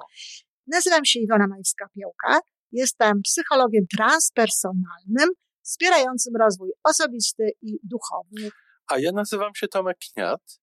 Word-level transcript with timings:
Nazywam 0.67 1.05
się 1.05 1.19
Iwona 1.19 1.47
Majewska-Piołka. 1.47 2.39
Jestem 2.71 3.21
psychologiem 3.21 3.85
transpersonalnym, 3.97 5.29
wspierającym 5.61 6.35
rozwój 6.35 6.71
osobisty 6.83 7.51
i 7.61 7.79
duchowy. 7.83 8.51
A 8.87 8.99
ja 8.99 9.11
nazywam 9.11 9.55
się 9.55 9.67
Tomek 9.67 9.97
Kniat. 10.13 10.62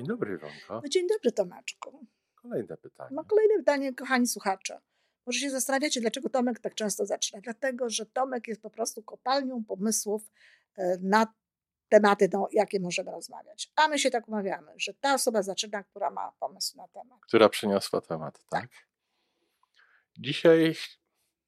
Dzień 0.00 0.06
dobry, 0.06 0.34
Iwonko. 0.34 0.80
No 0.82 0.88
dzień 0.88 1.08
dobry, 1.08 1.32
Tomeczku. 1.32 2.06
Kolejne 2.34 2.76
pytanie. 2.76 3.10
No 3.12 3.24
kolejne 3.24 3.54
pytanie, 3.58 3.94
kochani 3.94 4.26
słuchacze. 4.26 4.80
Może 5.26 5.38
się 5.38 5.50
zastanawiacie, 5.50 6.00
dlaczego 6.00 6.28
Tomek 6.28 6.58
tak 6.60 6.74
często 6.74 7.06
zaczyna. 7.06 7.40
Dlatego, 7.40 7.90
że 7.90 8.06
Tomek 8.06 8.48
jest 8.48 8.62
po 8.62 8.70
prostu 8.70 9.02
kopalnią 9.02 9.64
pomysłów 9.64 10.30
e, 10.76 10.98
na 11.02 11.34
tematy, 11.88 12.28
no, 12.32 12.48
jakie 12.52 12.80
możemy 12.80 13.10
rozmawiać. 13.10 13.72
A 13.76 13.88
my 13.88 13.98
się 13.98 14.10
tak 14.10 14.28
umawiamy, 14.28 14.72
że 14.76 14.94
ta 14.94 15.14
osoba 15.14 15.42
zaczyna, 15.42 15.82
która 15.84 16.10
ma 16.10 16.32
pomysł 16.40 16.76
na 16.76 16.88
temat. 16.88 17.20
Która 17.20 17.48
przyniosła 17.48 18.00
temat, 18.00 18.38
tak? 18.50 18.62
tak. 18.62 18.70
Dzisiaj, 20.18 20.74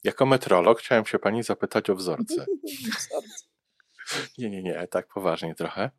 jako 0.04 0.26
metrolog, 0.26 0.78
chciałem 0.78 1.06
się 1.06 1.18
pani 1.18 1.42
zapytać 1.42 1.90
o 1.90 1.94
wzorce. 1.94 2.34
wzorce. 2.98 3.44
Nie, 4.38 4.50
nie, 4.50 4.62
nie, 4.62 4.88
tak 4.88 5.08
poważnie 5.08 5.54
trochę. 5.54 5.90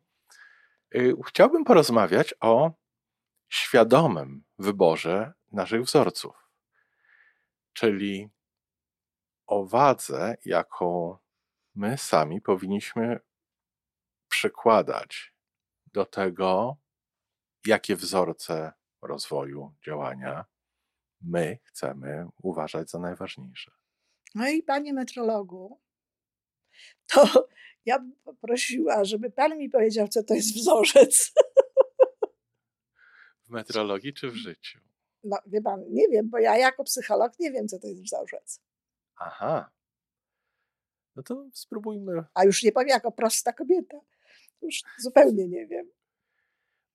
Y, 0.94 1.14
chciałbym 1.26 1.64
porozmawiać 1.64 2.34
o 2.40 2.72
świadomym 3.48 4.44
wyborze 4.58 5.32
naszych 5.52 5.82
wzorców, 5.82 6.48
czyli 7.72 8.30
o 9.46 9.66
wadze, 9.66 10.36
jaką 10.44 11.18
my 11.74 11.98
sami 11.98 12.40
powinniśmy 12.40 13.20
przykładać 14.28 15.34
do 15.86 16.06
tego, 16.06 16.76
jakie 17.66 17.96
wzorce 17.96 18.72
rozwoju, 19.02 19.74
działania 19.86 20.44
my 21.20 21.58
chcemy 21.64 22.26
uważać 22.42 22.90
za 22.90 22.98
najważniejsze. 22.98 23.70
No 24.34 24.48
i 24.48 24.62
panie 24.62 24.92
metrologu, 24.92 25.80
to 27.06 27.48
ja 27.86 27.98
bym 27.98 28.12
poprosiła, 28.24 29.04
żeby 29.04 29.30
pan 29.30 29.58
mi 29.58 29.70
powiedział, 29.70 30.08
co 30.08 30.22
to 30.22 30.34
jest 30.34 30.54
wzorzec. 30.54 31.32
W 33.46 33.50
metrologii 33.50 34.14
czy 34.14 34.30
w 34.30 34.34
życiu? 34.34 34.80
No, 35.24 35.38
wie 35.46 35.62
pan, 35.62 35.84
nie 35.90 36.08
wiem, 36.08 36.30
bo 36.30 36.38
ja 36.38 36.56
jako 36.56 36.84
psycholog 36.84 37.32
nie 37.40 37.52
wiem, 37.52 37.68
co 37.68 37.78
to 37.78 37.86
jest 37.86 38.04
wzorzec. 38.04 38.60
Aha. 39.16 39.70
No 41.16 41.22
to 41.22 41.46
spróbujmy. 41.52 42.24
A 42.34 42.44
już 42.44 42.62
nie 42.62 42.72
powiem 42.72 42.88
jako 42.88 43.12
prosta 43.12 43.52
kobieta. 43.52 43.96
Już 44.62 44.82
zupełnie 44.98 45.48
nie 45.48 45.66
wiem. 45.66 45.90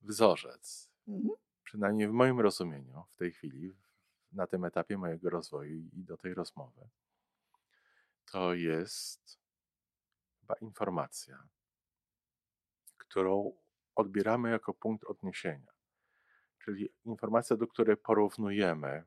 Wzorzec. 0.02 0.90
Mhm. 1.08 1.34
Przynajmniej 1.64 2.08
w 2.08 2.12
moim 2.12 2.40
rozumieniu 2.40 3.04
w 3.10 3.16
tej 3.16 3.32
chwili, 3.32 3.72
na 4.32 4.46
tym 4.46 4.64
etapie 4.64 4.98
mojego 4.98 5.30
rozwoju 5.30 5.78
i 5.78 6.04
do 6.04 6.16
tej 6.16 6.34
rozmowy, 6.34 6.88
to 8.32 8.54
jest 8.54 9.38
informacja, 10.54 11.48
którą 12.96 13.52
odbieramy 13.94 14.50
jako 14.50 14.74
punkt 14.74 15.04
odniesienia. 15.04 15.72
Czyli 16.58 16.88
informacja, 17.04 17.56
do 17.56 17.66
której 17.66 17.96
porównujemy 17.96 19.04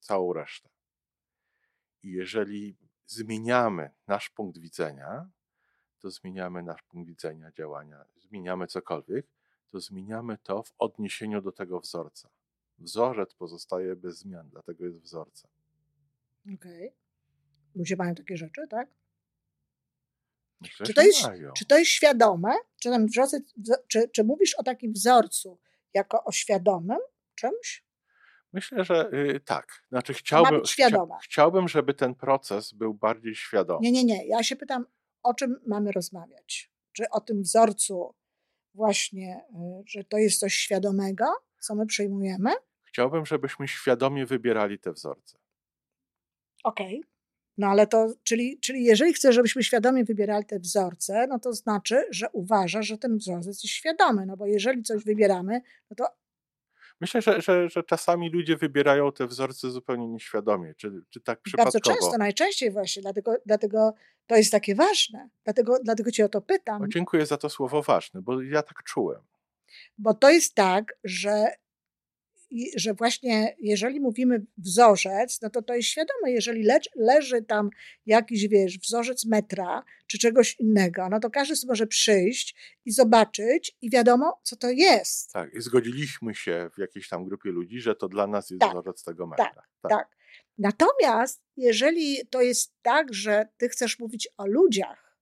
całą 0.00 0.32
resztę. 0.32 0.68
I 2.02 2.10
jeżeli 2.10 2.76
zmieniamy 3.06 3.90
nasz 4.06 4.30
punkt 4.30 4.58
widzenia, 4.58 5.30
to 5.98 6.10
zmieniamy 6.10 6.62
nasz 6.62 6.82
punkt 6.82 7.08
widzenia 7.08 7.52
działania, 7.52 8.04
zmieniamy 8.16 8.66
cokolwiek, 8.66 9.26
to 9.68 9.80
zmieniamy 9.80 10.38
to 10.38 10.62
w 10.62 10.72
odniesieniu 10.78 11.42
do 11.42 11.52
tego 11.52 11.80
wzorca. 11.80 12.28
Wzorzec 12.78 13.34
pozostaje 13.34 13.96
bez 13.96 14.18
zmian, 14.18 14.48
dlatego 14.48 14.84
jest 14.84 15.00
wzorcem. 15.00 15.50
Okej. 16.44 16.56
Okay. 16.56 16.92
Ludzie 17.74 17.96
mają 17.96 18.14
takie 18.14 18.36
rzeczy, 18.36 18.68
tak? 18.68 18.88
Myślę, 20.60 20.86
czy, 20.86 20.94
to 20.94 21.02
jest, 21.02 21.18
czy 21.56 21.66
to 21.66 21.78
jest 21.78 21.90
świadome? 21.90 22.52
Czy, 22.80 22.90
ten 22.90 23.06
wzorzec, 23.06 23.42
czy, 23.88 24.08
czy 24.08 24.24
mówisz 24.24 24.54
o 24.54 24.62
takim 24.62 24.92
wzorcu 24.92 25.58
jako 25.94 26.24
o 26.24 26.32
świadomym 26.32 26.98
czymś? 27.34 27.84
Myślę, 28.52 28.84
że 28.84 29.10
y, 29.12 29.40
tak. 29.40 29.84
Znaczy 29.88 30.14
chciałbym, 30.14 30.62
chcia, 30.62 30.88
chciałbym, 31.22 31.68
żeby 31.68 31.94
ten 31.94 32.14
proces 32.14 32.72
był 32.72 32.94
bardziej 32.94 33.34
świadomy. 33.34 33.80
Nie, 33.82 33.92
nie, 33.92 34.04
nie. 34.04 34.26
Ja 34.26 34.42
się 34.42 34.56
pytam, 34.56 34.86
o 35.22 35.34
czym 35.34 35.60
mamy 35.66 35.92
rozmawiać? 35.92 36.70
Czy 36.92 37.10
o 37.10 37.20
tym 37.20 37.42
wzorcu 37.42 38.14
właśnie, 38.74 39.44
y, 39.50 39.82
że 39.86 40.04
to 40.04 40.18
jest 40.18 40.40
coś 40.40 40.54
świadomego, 40.54 41.24
co 41.60 41.74
my 41.74 41.86
przyjmujemy? 41.86 42.50
Chciałbym, 42.84 43.26
żebyśmy 43.26 43.68
świadomie 43.68 44.26
wybierali 44.26 44.78
te 44.78 44.92
wzorce. 44.92 45.38
Okej. 46.64 47.00
Okay. 47.00 47.15
No 47.58 47.66
ale 47.66 47.86
to, 47.86 48.14
czyli, 48.22 48.58
czyli 48.60 48.84
jeżeli 48.84 49.12
chcesz, 49.12 49.34
żebyśmy 49.34 49.62
świadomie 49.62 50.04
wybierali 50.04 50.44
te 50.44 50.58
wzorce, 50.58 51.26
no 51.28 51.38
to 51.38 51.52
znaczy, 51.52 52.04
że 52.10 52.30
uważasz, 52.32 52.86
że 52.86 52.98
ten 52.98 53.16
wzorzec 53.16 53.46
jest 53.46 53.66
świadomy, 53.66 54.26
no 54.26 54.36
bo 54.36 54.46
jeżeli 54.46 54.82
coś 54.82 55.04
wybieramy, 55.04 55.60
no 55.90 55.96
to 55.96 56.06
Myślę, 57.00 57.22
że, 57.22 57.40
że, 57.40 57.68
że 57.68 57.82
czasami 57.82 58.30
ludzie 58.30 58.56
wybierają 58.56 59.12
te 59.12 59.26
wzorce 59.26 59.70
zupełnie 59.70 60.08
nieświadomie, 60.08 60.74
czy, 60.74 60.92
czy 61.10 61.20
tak 61.20 61.42
przypadkowo. 61.42 61.72
Bardzo 61.72 62.00
często, 62.00 62.18
najczęściej 62.18 62.70
właśnie, 62.70 63.02
dlatego, 63.02 63.34
dlatego 63.46 63.94
to 64.26 64.36
jest 64.36 64.52
takie 64.52 64.74
ważne. 64.74 65.28
Dlatego, 65.44 65.78
dlatego 65.84 66.10
cię 66.10 66.24
o 66.24 66.28
to 66.28 66.40
pytam. 66.40 66.82
O, 66.82 66.88
dziękuję 66.88 67.26
za 67.26 67.36
to 67.36 67.48
słowo 67.48 67.82
ważne, 67.82 68.22
bo 68.22 68.42
ja 68.42 68.62
tak 68.62 68.82
czułem. 68.82 69.22
Bo 69.98 70.14
to 70.14 70.30
jest 70.30 70.54
tak, 70.54 70.98
że 71.04 71.46
że 72.76 72.94
właśnie 72.94 73.56
jeżeli 73.60 74.00
mówimy 74.00 74.46
wzorzec, 74.58 75.38
no 75.42 75.50
to 75.50 75.62
to 75.62 75.74
jest 75.74 75.88
świadome, 75.88 76.30
jeżeli 76.30 76.62
le, 76.62 76.78
leży 76.96 77.42
tam 77.42 77.70
jakiś, 78.06 78.48
wiesz, 78.48 78.78
wzorzec 78.78 79.24
metra 79.24 79.84
czy 80.06 80.18
czegoś 80.18 80.60
innego, 80.60 81.08
no 81.08 81.20
to 81.20 81.30
każdy 81.30 81.54
może 81.66 81.86
przyjść 81.86 82.56
i 82.84 82.92
zobaczyć 82.92 83.76
i 83.80 83.90
wiadomo, 83.90 84.40
co 84.42 84.56
to 84.56 84.70
jest. 84.70 85.32
Tak, 85.32 85.54
i 85.54 85.60
zgodziliśmy 85.60 86.34
się 86.34 86.70
w 86.74 86.78
jakiejś 86.78 87.08
tam 87.08 87.24
grupie 87.24 87.50
ludzi, 87.50 87.80
że 87.80 87.96
to 87.96 88.08
dla 88.08 88.26
nas 88.26 88.50
jest 88.50 88.60
tak, 88.60 88.70
wzorzec 88.70 89.04
tego 89.04 89.26
metra. 89.26 89.44
Tak, 89.46 89.64
tak, 89.82 89.90
tak. 89.90 90.16
Natomiast 90.58 91.42
jeżeli 91.56 92.26
to 92.30 92.42
jest 92.42 92.74
tak, 92.82 93.14
że 93.14 93.48
ty 93.56 93.68
chcesz 93.68 93.98
mówić 93.98 94.28
o 94.36 94.46
ludziach, 94.46 95.18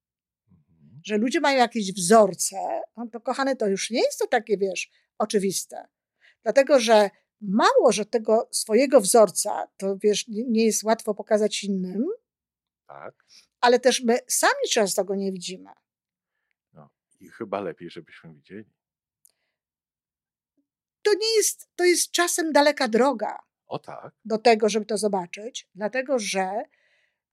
Mhm. 0.51 1.01
że 1.05 1.17
ludzie 1.17 1.41
mają 1.41 1.59
jakieś 1.59 1.93
wzorce, 1.93 2.57
no 2.97 3.07
to 3.13 3.21
kochane, 3.21 3.57
to 3.57 3.67
już 3.67 3.91
nie 3.91 4.03
jest 4.03 4.19
to 4.19 4.27
takie, 4.27 4.59
wiesz, 4.59 4.91
oczywiste. 5.19 5.85
Dlatego, 6.45 6.81
że 6.81 7.11
mało, 7.41 7.93
że 7.93 8.05
tego 8.05 8.49
swojego 8.51 9.01
wzorca, 9.01 9.69
to 9.77 9.97
wiesz, 9.97 10.29
nie 10.29 10.65
jest 10.65 10.83
łatwo 10.83 11.15
pokazać 11.15 11.65
innym, 11.65 12.07
Tak. 12.87 13.25
ale 13.61 13.81
też 13.81 14.03
my 14.03 14.19
sami 14.29 14.69
często 14.71 15.05
go 15.05 15.15
nie 15.15 15.33
widzimy. 15.33 15.71
No. 16.73 16.91
I 17.21 17.29
chyba 17.29 17.61
lepiej, 17.61 17.91
żebyśmy 17.91 18.35
widzieli. 18.35 18.65
To 21.03 21.15
nie 21.15 21.37
jest, 21.37 21.69
to 21.77 21.85
jest 21.85 22.11
czasem 22.11 22.53
daleka 22.53 22.89
droga. 22.89 23.39
O 23.67 23.79
tak. 23.79 24.15
do 24.25 24.39
tego, 24.39 24.69
żeby 24.69 24.87
to 24.87 24.99
zobaczyć, 24.99 25.69
dlatego 25.75 26.19
że 26.19 26.63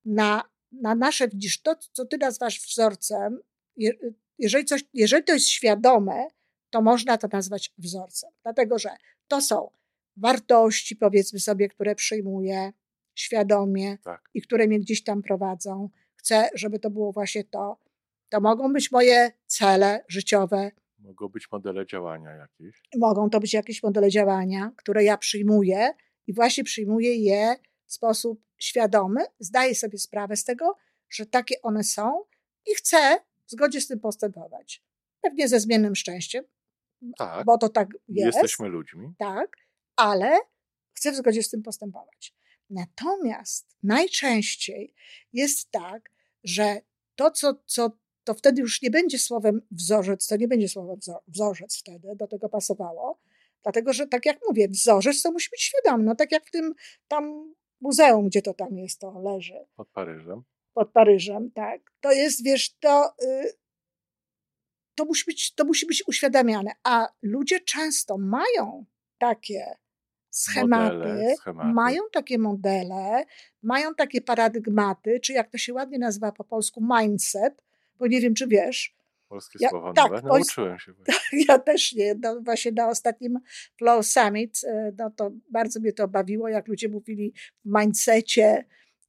na, 0.05 0.49
na 0.71 0.95
nasze, 0.95 1.27
widzisz, 1.27 1.61
to, 1.61 1.75
co 1.91 2.05
ty 2.05 2.17
nazywasz 2.17 2.59
wzorcem, 2.59 3.39
je, 3.77 3.91
jeżeli, 4.37 4.65
coś, 4.65 4.83
jeżeli 4.93 5.23
to 5.23 5.33
jest 5.33 5.47
świadome, 5.47 6.27
to 6.71 6.81
można 6.81 7.17
to 7.17 7.27
nazwać 7.31 7.73
wzorcem, 7.77 8.29
dlatego 8.43 8.79
że 8.79 8.89
to 9.27 9.41
są 9.41 9.71
wartości, 10.17 10.95
powiedzmy 10.95 11.39
sobie, 11.39 11.69
które 11.69 11.95
przyjmuję 11.95 12.73
świadomie 13.15 13.97
Tak. 14.03 14.29
i 14.33 14.41
które 14.41 14.67
mnie 14.67 14.79
gdzieś 14.79 15.03
tam 15.03 15.21
prowadzą. 15.21 15.89
Chcę, 16.15 16.49
żeby 16.55 16.79
to 16.79 16.89
było 16.89 17.11
właśnie 17.11 17.43
to. 17.43 17.77
To 18.29 18.41
mogą 18.41 18.73
być 18.73 18.91
moje 18.91 19.31
cele 19.47 20.05
życiowe, 20.07 20.71
Mogą 20.99 21.27
być 21.27 21.51
modele 21.51 21.85
działania 21.87 22.31
jakieś. 22.31 22.81
mogą 22.97 23.29
to 23.29 23.39
być 23.39 23.53
jakieś 23.53 23.83
modele 23.83 24.09
działania, 24.09 24.71
które 24.77 25.03
ja 25.03 25.17
przyjmuję 25.17 25.93
i 26.27 26.33
właśnie 26.33 26.63
przyjmuję 26.63 27.15
je 27.15 27.55
w 27.85 27.93
sposób 27.93 28.41
świadomy, 28.57 29.21
zdaję 29.39 29.75
sobie 29.75 29.97
sprawę 29.97 30.35
z 30.35 30.43
tego, 30.43 30.77
że 31.09 31.25
takie 31.25 31.61
one 31.61 31.83
są 31.83 32.23
i 32.71 32.75
chcę 32.75 33.19
w 33.45 33.51
zgodzie 33.51 33.81
z 33.81 33.87
tym 33.87 33.99
postępować. 33.99 34.83
Pewnie 35.21 35.47
ze 35.47 35.59
zmiennym 35.59 35.95
szczęściem, 35.95 36.45
Tak. 37.17 37.45
bo 37.45 37.57
to 37.57 37.69
tak 37.69 37.87
jest. 38.07 38.25
Jesteśmy 38.35 38.67
ludźmi. 38.69 39.13
Tak, 39.19 39.57
ale 39.95 40.37
chcę 40.93 41.11
w 41.11 41.15
zgodzie 41.15 41.43
z 41.43 41.49
tym 41.49 41.63
postępować. 41.63 42.33
Natomiast 42.69 43.75
najczęściej 43.83 44.93
jest 45.33 45.71
tak, 45.71 46.09
że 46.43 46.81
to, 47.15 47.31
co, 47.31 47.53
co 47.65 47.91
to 48.23 48.33
wtedy 48.33 48.61
już 48.61 48.81
nie 48.81 48.89
będzie 48.91 49.19
słowem 49.19 49.61
wzorzec, 49.71 50.27
to 50.27 50.35
nie 50.37 50.47
będzie 50.47 50.69
słowem 50.69 50.97
wzo- 50.99 51.19
wzorzec 51.27 51.79
wtedy, 51.79 52.15
do 52.15 52.27
tego 52.27 52.49
pasowało, 52.49 53.19
dlatego 53.63 53.93
że 53.93 54.07
tak 54.07 54.25
jak 54.25 54.39
mówię, 54.47 54.67
wzorzec 54.67 55.21
to 55.21 55.31
musi 55.31 55.49
być 55.51 55.61
świadomy, 55.61 56.03
no 56.03 56.15
tak 56.15 56.31
jak 56.31 56.45
w 56.45 56.51
tym 56.51 56.73
tam 57.07 57.53
muzeum, 57.81 58.27
gdzie 58.27 58.41
to 58.41 58.53
tam 58.53 58.77
jest, 58.77 58.99
to 58.99 59.19
leży 59.19 59.65
Pod 59.75 59.89
Paryżem. 59.89 60.43
pod 60.73 60.91
Paryżem, 60.91 61.51
tak. 61.51 61.81
To 62.01 62.11
jest, 62.11 62.43
wiesz, 62.43 62.73
to, 62.79 63.13
y, 63.23 63.53
to, 64.95 65.05
musi 65.05 65.23
być, 65.27 65.53
to 65.53 65.65
musi 65.65 65.85
być 65.85 66.03
uświadamiane. 66.07 66.71
A 66.83 67.07
ludzie 67.21 67.59
często 67.59 68.17
mają 68.17 68.85
takie 69.17 69.65
schematy, 70.29 70.97
Modele, 70.97 71.35
schematy. 71.35 71.73
mają 71.73 72.01
takie 72.11 72.37
modele, 72.37 73.23
mają 73.63 73.95
takie 73.95 74.21
paradygmaty, 74.21 75.19
czy 75.19 75.33
jak 75.33 75.49
to 75.49 75.57
się 75.57 75.73
ładnie 75.73 75.99
nazywa 75.99 76.31
po 76.31 76.43
polsku, 76.43 76.83
mindset, 76.99 77.63
bo 77.99 78.07
nie 78.07 78.21
wiem, 78.21 78.33
czy 78.33 78.47
wiesz, 78.47 78.95
Polskie 79.31 79.57
Ja- 79.61 79.69
słowa 79.69 79.93
tak, 79.93 80.11
nowe. 80.11 80.27
Nauczyłem 80.27 80.79
się 80.79 80.93
ja 81.47 81.59
też 81.59 81.93
nie, 81.93 82.15
no 82.15 82.41
właśnie 82.41 82.71
na 82.71 82.87
ostatnim 82.87 83.39
Flow 83.77 84.05
Summit, 84.05 84.61
e, 84.67 84.91
no 84.97 85.09
to 85.09 85.31
bardzo 85.51 85.79
mnie 85.79 85.93
to 85.93 86.07
bawiło, 86.07 86.49
jak 86.49 86.67
ludzie 86.67 86.89
mówili 86.89 87.33
w 87.65 87.69
mindsetie, 87.79 88.65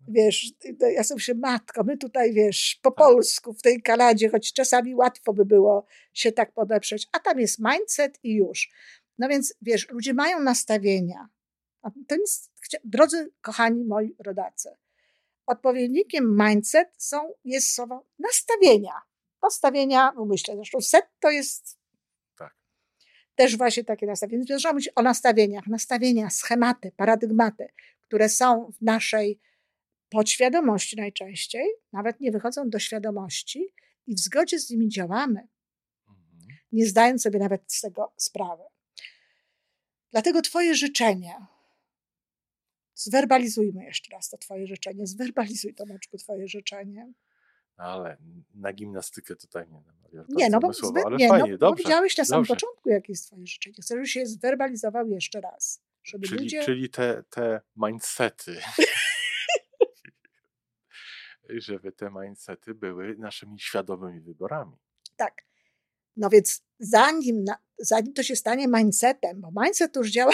wiesz, 0.08 0.52
ja 0.94 1.04
sobie 1.04 1.16
myślę, 1.16 1.34
matko, 1.34 1.84
my 1.84 1.96
tutaj, 1.96 2.32
wiesz, 2.32 2.78
po 2.82 2.92
polsku 2.92 3.54
w 3.54 3.62
tej 3.62 3.82
Kanadzie, 3.82 4.28
choć 4.28 4.52
czasami 4.52 4.94
łatwo 4.94 5.32
by 5.32 5.44
było 5.44 5.86
się 6.12 6.32
tak 6.32 6.52
podeprzeć, 6.52 7.08
a 7.12 7.18
tam 7.18 7.40
jest 7.40 7.58
mindset 7.58 8.18
i 8.22 8.34
już. 8.34 8.70
No 9.18 9.28
więc, 9.28 9.54
wiesz, 9.62 9.88
ludzie 9.90 10.14
mają 10.14 10.40
nastawienia. 10.40 11.28
A 11.82 11.90
To 12.08 12.16
nic, 12.16 12.50
drodzy 12.84 13.30
kochani 13.40 13.84
moi 13.84 14.16
rodacy, 14.18 14.70
odpowiednikiem 15.46 16.38
mindset 16.40 16.88
są, 16.98 17.32
jest 17.44 17.74
słowo 17.74 18.06
nastawienia. 18.18 18.94
Nastawienia 19.42 20.12
w 20.12 20.18
umyśle. 20.18 20.56
Zresztą 20.56 20.80
set 20.80 21.04
to 21.20 21.30
jest 21.30 21.78
Tak. 22.38 22.54
też 23.34 23.56
właśnie 23.56 23.84
takie 23.84 24.06
nastawienie. 24.06 24.38
Więc 24.38 24.50
Można 24.50 24.72
mówić 24.72 24.90
o 24.94 25.02
nastawieniach. 25.02 25.66
Nastawienia, 25.66 26.30
schematy, 26.30 26.92
paradygmaty, 26.96 27.68
które 28.00 28.28
są 28.28 28.70
w 28.78 28.82
naszej 28.82 29.40
podświadomości 30.12 30.96
najczęściej, 30.96 31.66
nawet 31.92 32.20
nie 32.20 32.30
wychodzą 32.32 32.70
do 32.70 32.78
świadomości 32.78 33.74
i 34.06 34.14
w 34.14 34.20
zgodzie 34.20 34.58
z 34.58 34.70
nimi 34.70 34.88
działamy, 34.88 35.48
Mhm. 36.08 36.58
nie 36.72 36.86
zdając 36.86 37.22
sobie 37.22 37.38
nawet 37.38 37.62
z 37.72 37.80
tego 37.80 38.12
sprawy. 38.16 38.62
Dlatego 40.10 40.42
Twoje 40.42 40.74
życzenie, 40.74 41.34
zwerbalizujmy 42.94 43.84
jeszcze 43.84 44.12
raz 44.12 44.28
to 44.30 44.38
Twoje 44.38 44.66
życzenie, 44.66 45.06
zwerbalizuj 45.06 45.74
Tomeczku 45.74 46.16
Twoje 46.18 46.48
życzenie. 46.48 47.12
Ale 47.76 48.16
na 48.54 48.72
gimnastykę 48.72 49.36
tutaj 49.36 49.66
nie 49.68 49.80
namawiam. 49.86 50.24
Nie, 50.28 50.50
no 50.50 50.60
bo, 50.60 50.72
zbyt, 50.72 51.04
nie, 51.18 51.28
fajnie, 51.28 51.52
no, 51.52 51.58
dobrze. 51.58 51.82
powiedziałeś 51.82 52.16
na 52.18 52.24
samym 52.24 52.40
dobrze. 52.44 52.54
początku, 52.54 52.88
jakie 52.90 53.12
jest 53.12 53.26
Twoje 53.26 53.46
życzenie. 53.46 53.74
Chcę, 53.82 53.94
żebyś 53.94 54.12
się 54.12 54.26
zwerbalizował 54.26 55.08
jeszcze 55.08 55.40
raz. 55.40 55.82
Żeby 56.04 56.26
Czyli, 56.28 56.40
ludzie... 56.40 56.64
czyli 56.64 56.90
te, 56.90 57.24
te 57.30 57.60
mindsety. 57.76 58.56
żeby 61.48 61.92
te 61.92 62.10
mindsety 62.10 62.74
były 62.74 63.16
naszymi 63.18 63.60
świadomymi 63.60 64.20
wyborami. 64.20 64.76
Tak. 65.16 65.42
No 66.16 66.30
więc 66.30 66.64
zanim, 66.78 67.44
zanim 67.78 68.12
to 68.12 68.22
się 68.22 68.36
stanie 68.36 68.68
mindsetem, 68.68 69.40
bo 69.40 69.62
mindset 69.62 69.96
już 69.96 70.10
działa, 70.10 70.32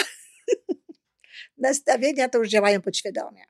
nastawienia 1.57 2.29
to 2.29 2.37
już 2.37 2.49
działają 2.49 2.81
podświadomie. 2.81 3.41
Ale 3.43 3.49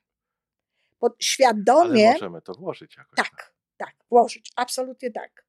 Podświadomie, 1.00 2.11
możemy 2.11 2.41
to 2.41 2.53
włożyć 2.53 2.97
jakoś. 2.97 3.15
tak, 3.15 3.53
tak, 3.77 3.95
włożyć, 4.09 4.51
absolutnie 4.55 5.12
tak. 5.12 5.45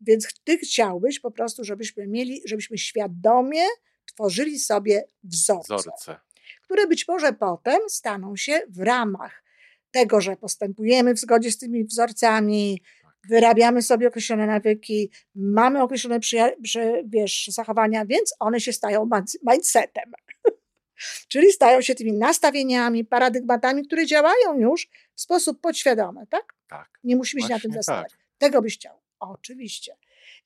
Więc 0.00 0.40
ty 0.44 0.58
chciałbyś 0.58 1.20
po 1.20 1.30
prostu, 1.30 1.64
żebyśmy 1.64 2.06
mieli, 2.06 2.42
żebyśmy 2.44 2.78
świadomie 2.78 3.62
tworzyli 4.06 4.58
sobie 4.58 5.04
wzorce, 5.24 5.76
Wzorce. 5.76 6.20
które 6.62 6.86
być 6.86 7.08
może 7.08 7.32
potem 7.32 7.80
staną 7.88 8.36
się 8.36 8.60
w 8.68 8.78
ramach 8.80 9.42
tego, 9.90 10.20
że 10.20 10.36
postępujemy 10.36 11.14
w 11.14 11.18
zgodzie 11.18 11.50
z 11.50 11.58
tymi 11.58 11.84
wzorcami, 11.84 12.82
wyrabiamy 13.28 13.82
sobie 13.82 14.08
określone 14.08 14.46
nawyki, 14.46 15.10
mamy 15.34 15.82
określone 15.82 16.20
przyja- 16.20 16.52
przy, 16.62 17.04
wiesz, 17.06 17.46
zachowania, 17.46 18.04
więc 18.06 18.34
one 18.38 18.60
się 18.60 18.72
stają 18.72 19.06
mind- 19.06 19.38
mindsetem. 19.52 20.12
Czyli 21.28 21.52
stają 21.52 21.80
się 21.80 21.94
tymi 21.94 22.12
nastawieniami, 22.12 23.04
paradygmatami, 23.04 23.86
które 23.86 24.06
działają 24.06 24.58
już 24.58 24.88
w 25.14 25.20
sposób 25.20 25.60
podświadomy, 25.60 26.26
tak? 26.26 26.54
Tak. 26.68 26.88
Nie 27.04 27.16
musimy 27.16 27.42
się 27.42 27.48
na 27.48 27.60
tym 27.60 27.72
zastanawiać. 27.72 28.12
tak. 28.12 28.20
Tego 28.38 28.62
byś 28.62 28.74
chciał. 28.74 28.96
Oczywiście. 29.20 29.96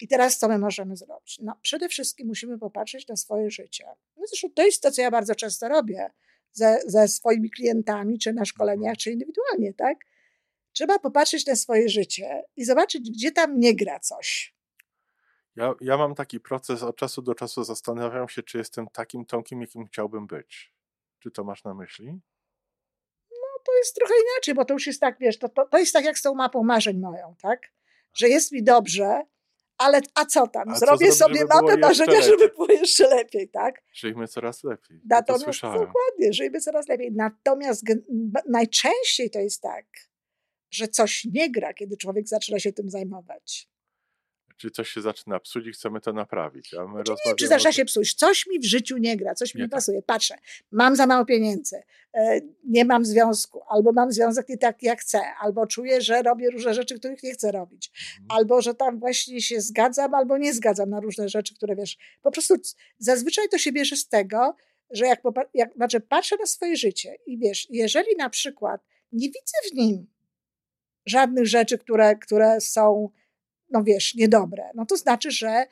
I 0.00 0.08
teraz 0.08 0.38
co 0.38 0.48
my 0.48 0.58
możemy 0.58 0.96
zrobić? 0.96 1.38
No, 1.42 1.58
przede 1.62 1.88
wszystkim 1.88 2.26
musimy 2.26 2.58
popatrzeć 2.58 3.08
na 3.08 3.16
swoje 3.16 3.50
życie. 3.50 3.84
No 4.16 4.22
zresztą 4.26 4.48
to 4.54 4.62
jest 4.62 4.82
to, 4.82 4.90
co 4.90 5.02
ja 5.02 5.10
bardzo 5.10 5.34
często 5.34 5.68
robię 5.68 6.10
ze, 6.52 6.80
ze 6.86 7.08
swoimi 7.08 7.50
klientami, 7.50 8.18
czy 8.18 8.32
na 8.32 8.44
szkoleniach, 8.44 8.96
czy 8.96 9.10
indywidualnie, 9.10 9.74
tak? 9.74 9.98
Trzeba 10.72 10.98
popatrzeć 10.98 11.46
na 11.46 11.56
swoje 11.56 11.88
życie 11.88 12.42
i 12.56 12.64
zobaczyć, 12.64 13.10
gdzie 13.10 13.32
tam 13.32 13.60
nie 13.60 13.76
gra 13.76 14.00
coś. 14.00 14.54
Ja, 15.56 15.74
ja 15.80 15.96
mam 15.96 16.14
taki 16.14 16.40
proces, 16.40 16.82
od 16.82 16.96
czasu 16.96 17.22
do 17.22 17.34
czasu 17.34 17.64
zastanawiam 17.64 18.28
się, 18.28 18.42
czy 18.42 18.58
jestem 18.58 18.88
takim 18.92 19.24
Tomkiem, 19.24 19.60
jakim 19.60 19.86
chciałbym 19.86 20.26
być. 20.26 20.74
Czy 21.18 21.30
to 21.30 21.44
masz 21.44 21.64
na 21.64 21.74
myśli? 21.74 22.06
No 23.30 23.62
to 23.66 23.78
jest 23.78 23.94
trochę 23.94 24.14
inaczej, 24.14 24.54
bo 24.54 24.64
to 24.64 24.74
już 24.74 24.86
jest 24.86 25.00
tak, 25.00 25.18
wiesz, 25.18 25.38
to, 25.38 25.48
to, 25.48 25.66
to 25.66 25.78
jest 25.78 25.92
tak 25.92 26.04
jak 26.04 26.18
z 26.18 26.22
tą 26.22 26.34
mapą 26.34 26.62
marzeń 26.62 26.98
moją, 26.98 27.34
tak? 27.42 27.72
Że 28.14 28.28
jest 28.28 28.52
mi 28.52 28.62
dobrze, 28.62 29.22
ale 29.80 30.00
a 30.14 30.24
co 30.24 30.46
tam? 30.46 30.68
A 30.68 30.72
co 30.72 30.78
Zrobię 30.78 31.12
zrobić, 31.12 31.38
sobie 31.38 31.54
mapę 31.54 31.76
marzenia, 31.76 32.20
żeby 32.22 32.48
było 32.48 32.66
jeszcze 32.72 33.08
lepiej, 33.08 33.48
tak? 33.48 33.82
Żyjmy 33.92 34.28
coraz 34.28 34.64
lepiej. 34.64 34.96
Ja 34.96 35.02
to 35.02 35.06
Natomiast 35.16 35.44
słyszałem. 35.44 35.78
dokładnie, 35.78 36.32
żyjmy 36.32 36.60
coraz 36.60 36.88
lepiej. 36.88 37.12
Natomiast 37.12 37.84
najczęściej 38.48 39.30
to 39.30 39.38
jest 39.38 39.62
tak, 39.62 39.86
że 40.70 40.88
coś 40.88 41.24
nie 41.24 41.50
gra, 41.50 41.74
kiedy 41.74 41.96
człowiek 41.96 42.28
zaczyna 42.28 42.58
się 42.58 42.72
tym 42.72 42.90
zajmować. 42.90 43.69
Czy 44.60 44.70
coś 44.70 44.88
się 44.90 45.00
zaczyna 45.02 45.40
psuć 45.40 45.66
i 45.66 45.72
chcemy 45.72 46.00
to 46.00 46.12
naprawić. 46.12 46.74
A 46.74 46.76
my 46.76 46.86
Nie 46.86 46.88
wiem, 46.88 46.96
rozmawiamy 46.98 47.36
czy 47.36 47.46
zaczyna 47.48 47.72
się 47.72 47.84
psuć. 47.84 48.14
Coś 48.14 48.46
mi 48.46 48.58
w 48.58 48.64
życiu 48.64 48.96
nie 48.96 49.16
gra, 49.16 49.34
coś 49.34 49.54
mi 49.54 49.58
Nie 49.58 49.64
nie 49.64 49.68
tak. 49.68 49.76
pasuje. 49.78 50.02
Patrzę, 50.02 50.34
mam 50.72 50.96
za 50.96 51.06
mało 51.06 51.24
pieniędzy, 51.24 51.82
e, 52.14 52.40
nie 52.64 52.84
mam 52.84 53.04
związku, 53.04 53.60
albo 53.68 53.92
mam 53.92 54.12
związek 54.12 54.48
nie 54.48 54.58
taki, 54.58 54.86
jak 54.86 55.00
chcę, 55.00 55.20
albo 55.40 55.66
czuję, 55.66 56.00
że 56.00 56.22
robię 56.22 56.50
różne 56.50 56.74
rzeczy, 56.74 56.98
których 56.98 57.22
nie 57.22 57.32
chcę 57.32 57.52
robić, 57.52 57.90
Mhm. 58.20 58.26
albo 58.40 58.62
że 58.62 58.74
tam 58.74 58.98
właśnie 58.98 59.40
się 59.40 59.60
zgadzam, 59.60 60.14
albo 60.14 60.38
nie 60.38 60.54
zgadzam 60.54 60.90
na 60.90 61.00
różne 61.00 61.28
rzeczy, 61.28 61.54
które 61.54 61.76
wiesz. 61.76 61.96
Po 62.22 62.30
prostu 62.30 62.54
zazwyczaj 62.98 63.48
to 63.48 63.58
się 63.58 63.72
bierze 63.72 63.96
z 63.96 64.08
tego, 64.08 64.56
że 64.90 65.06
jak, 65.06 65.22
jak 65.54 65.74
znaczy 65.74 66.00
patrzę 66.00 66.36
na 66.40 66.46
swoje 66.46 66.76
życie 66.76 67.16
i 67.26 67.38
wiesz, 67.38 67.66
jeżeli 67.70 68.16
na 68.18 68.30
przykład 68.30 68.80
nie 69.12 69.26
widzę 69.26 69.70
w 69.72 69.74
nim 69.74 70.06
żadnych 71.06 71.46
rzeczy, 71.46 71.78
które, 71.78 72.16
które 72.16 72.60
są, 72.60 73.10
no 73.70 73.82
wiesz, 73.84 74.14
niedobre, 74.14 74.70
no 74.74 74.86
to 74.86 74.96
znaczy, 74.96 75.30
że, 75.30 75.66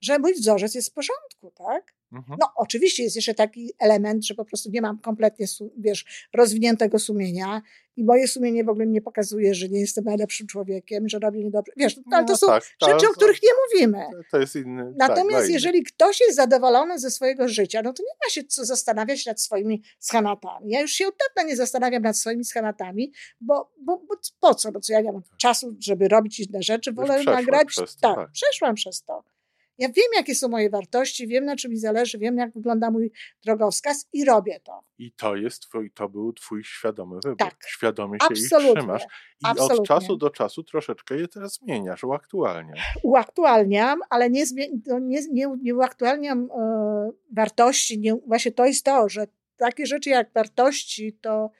że 0.00 0.18
mój 0.18 0.34
wzorzec 0.34 0.74
jest 0.74 0.90
w 0.90 0.92
porządku, 0.92 1.50
tak? 1.50 1.94
Mhm. 2.12 2.38
No, 2.40 2.46
oczywiście 2.56 3.02
jest 3.02 3.16
jeszcze 3.16 3.34
taki 3.34 3.72
element, 3.78 4.26
że 4.26 4.34
po 4.34 4.44
prostu 4.44 4.70
nie 4.70 4.82
mam 4.82 4.98
kompletnie, 4.98 5.46
wiesz, 5.78 6.28
rozwiniętego 6.34 6.98
sumienia 6.98 7.62
i 7.96 8.04
moje 8.04 8.28
sumienie 8.28 8.64
w 8.64 8.68
ogóle 8.68 8.86
nie 8.86 9.00
pokazuje, 9.00 9.54
że 9.54 9.68
nie 9.68 9.80
jestem 9.80 10.04
najlepszym 10.04 10.46
człowiekiem, 10.46 11.08
że 11.08 11.18
robię 11.18 11.44
niedobrze. 11.44 11.72
Wiesz, 11.76 11.96
no, 11.96 12.16
ale 12.16 12.26
to 12.26 12.32
no, 12.32 12.36
są 12.36 12.46
tak, 12.46 12.62
rzeczy, 12.82 13.08
o 13.08 13.12
których 13.12 13.42
nie 13.42 13.48
mówimy. 13.64 14.04
To 14.30 14.38
jest 14.38 14.56
inny. 14.56 14.94
Tak, 14.98 15.08
Natomiast 15.08 15.42
tak, 15.42 15.50
jeżeli 15.50 15.82
ktoś 15.82 16.20
jest 16.20 16.36
zadowolony 16.36 16.98
ze 16.98 17.10
swojego 17.10 17.48
życia, 17.48 17.82
no 17.84 17.92
to 17.92 18.02
nie 18.02 18.14
ma 18.26 18.30
się 18.30 18.44
co 18.44 18.64
zastanawiać 18.64 19.26
nad 19.26 19.40
swoimi 19.40 19.82
schematami. 19.98 20.70
Ja 20.70 20.80
już 20.80 20.90
się 20.90 21.06
od 21.06 21.14
dawna 21.28 21.48
nie 21.48 21.56
zastanawiam 21.56 22.02
nad 22.02 22.18
swoimi 22.18 22.44
schematami, 22.44 23.12
bo, 23.40 23.72
bo, 23.80 23.98
bo 23.98 24.14
po 24.40 24.54
co? 24.54 24.70
No 24.70 24.80
co 24.80 24.92
ja 24.92 25.00
nie 25.00 25.12
mam 25.12 25.22
tak. 25.22 25.36
czasu, 25.36 25.76
żeby 25.80 26.08
robić 26.08 26.40
inne 26.40 26.62
rzeczy, 26.62 26.92
wolę 26.92 27.24
nagrać. 27.24 27.74
To, 27.74 27.86
tak, 28.00 28.16
tak, 28.16 28.30
przeszłam 28.32 28.74
przez 28.74 29.02
to. 29.02 29.24
Ja 29.78 29.88
wiem, 29.88 30.06
jakie 30.16 30.34
są 30.34 30.48
moje 30.48 30.70
wartości, 30.70 31.26
wiem, 31.26 31.44
na 31.44 31.56
czym 31.56 31.70
mi 31.70 31.76
zależy, 31.76 32.18
wiem, 32.18 32.36
jak 32.36 32.52
wygląda 32.54 32.90
mój 32.90 33.12
drogowskaz 33.44 34.08
i 34.12 34.24
robię 34.24 34.60
to. 34.60 34.80
I 34.98 35.12
to 35.12 35.36
jest 35.36 35.62
twój, 35.62 35.90
to 35.90 36.08
był 36.08 36.32
twój 36.32 36.64
świadomy 36.64 37.16
wybór. 37.24 37.38
Tak. 37.38 37.56
Świadomie 37.66 38.18
się 38.20 38.26
Absolutnie. 38.30 38.70
ich 38.70 38.76
trzymasz. 38.76 39.02
I 39.02 39.46
Absolutnie. 39.46 39.78
od 39.78 39.86
czasu 39.86 40.16
do 40.16 40.30
czasu 40.30 40.62
troszeczkę 40.62 41.16
je 41.16 41.28
teraz 41.28 41.54
zmieniasz, 41.54 42.04
uaktualniasz. 42.04 42.98
Uaktualniam, 43.02 44.00
ale 44.10 44.30
nie, 44.30 44.44
nie, 45.00 45.20
nie, 45.32 45.46
nie 45.62 45.74
uaktualniam 45.74 46.48
e, 46.50 47.10
wartości. 47.32 47.98
Nie, 47.98 48.14
właśnie 48.26 48.52
to 48.52 48.64
jest 48.64 48.84
to, 48.84 49.08
że 49.08 49.26
takie 49.56 49.86
rzeczy 49.86 50.10
jak 50.10 50.32
wartości, 50.32 51.18
to, 51.20 51.50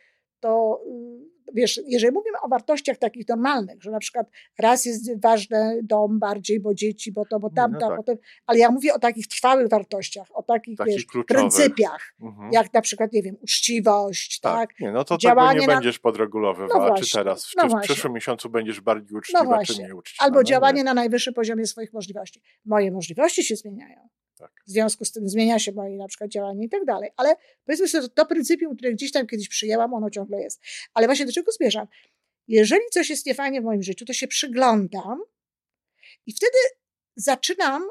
to 0.40 0.81
y, 0.87 1.31
wiesz, 1.54 1.80
jeżeli 1.87 2.14
mówimy 2.14 2.40
o 2.42 2.49
wartościach 2.49 2.99
takich 2.99 3.28
normalnych, 3.28 3.82
że 3.82 3.90
na 3.90 3.99
przykład 3.99 4.26
raz 4.58 4.84
jest 4.84 5.20
ważny 5.22 5.80
dom 5.82 6.18
bardziej, 6.18 6.61
bo 6.61 6.75
dzieci, 6.75 7.12
bo 7.12 7.25
to, 7.25 7.40
bo 7.40 7.50
tamto, 7.50 7.88
no 7.88 8.02
tak. 8.02 8.16
ale 8.46 8.58
ja 8.58 8.70
mówię 8.70 8.94
o 8.94 8.99
takich 8.99 9.28
trwałych 9.28 9.68
wartościach, 9.68 10.26
o 10.34 10.42
takich, 10.42 10.78
wiesz, 10.87 11.06
pryncypiach, 11.26 12.14
mhm. 12.20 12.52
jak 12.52 12.75
na 12.75 12.80
przykład, 12.80 13.12
nie 13.12 13.22
wiem, 13.22 13.37
uczciwość, 13.42 14.40
tak? 14.40 14.54
tak? 14.54 14.80
Nie, 14.80 14.92
no 14.92 15.04
to 15.04 15.18
Działanie 15.18 15.49
tego 15.49 15.61
nie 15.61 15.66
na... 15.66 15.75
będziesz 15.75 15.99
podregulowywała, 15.99 16.88
no 16.88 16.94
czy 16.94 17.12
teraz, 17.12 17.46
czy 17.46 17.56
no 17.56 17.78
w 17.78 17.82
przyszłym 17.82 18.12
miesiącu 18.12 18.50
będziesz 18.50 18.80
bardziej 18.80 19.18
uczciwa, 19.18 19.44
no 19.44 19.64
czy 19.66 19.82
nie 19.82 19.94
uczciwa. 19.94 20.25
Albo 20.25 20.37
no 20.37 20.44
działanie 20.44 20.78
nie. 20.78 20.84
na 20.84 20.94
najwyższym 20.94 21.34
poziomie 21.34 21.66
swoich 21.66 21.92
możliwości. 21.92 22.42
Moje 22.64 22.90
możliwości 22.90 23.44
się 23.44 23.56
zmieniają. 23.56 24.08
Tak. 24.42 24.62
W 24.66 24.70
związku 24.70 25.04
z 25.04 25.12
tym 25.12 25.28
zmienia 25.28 25.58
się 25.58 25.72
moje 25.72 25.96
na 25.96 26.08
przykład 26.08 26.30
działanie 26.30 26.64
i 26.64 26.68
tak 26.68 26.84
dalej. 26.84 27.11
Ale 27.16 27.37
powiedzmy 27.64 27.88
sobie, 27.88 28.08
to 28.08 28.26
pryncypium, 28.26 28.76
które 28.76 28.92
gdzieś 28.92 29.12
tam 29.12 29.26
kiedyś 29.26 29.49
przyjęłam, 29.49 29.94
ono 29.94 30.11
ciągle 30.11 30.40
jest. 30.40 30.61
Ale 30.94 31.06
właśnie 31.06 31.26
do 31.26 31.32
czego 31.32 31.52
zmierzam? 31.52 31.87
Jeżeli 32.49 32.82
coś 32.90 33.11
jest 33.11 33.26
niefajnie 33.26 33.61
w 33.61 33.64
moim 33.64 33.82
życiu, 33.82 34.04
to 34.04 34.12
się 34.12 34.28
przyglądam 34.28 35.22
i 36.26 36.32
wtedy 36.32 36.58
zaczynam 37.16 37.82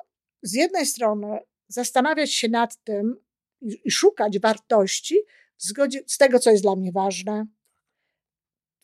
z 0.41 0.53
jednej 0.53 0.85
strony 0.85 1.39
zastanawiać 1.67 2.33
się 2.33 2.49
nad 2.49 2.83
tym 2.83 3.15
i, 3.61 3.81
i 3.85 3.91
szukać 3.91 4.39
wartości 4.39 5.17
w 5.57 5.63
zgodzie 5.63 6.03
z 6.07 6.17
tego, 6.17 6.39
co 6.39 6.51
jest 6.51 6.63
dla 6.63 6.75
mnie 6.75 6.91
ważne. 6.91 7.45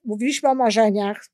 Mówiliśmy 0.03 0.50
o 0.50 0.55
marzeniach, 0.55 1.25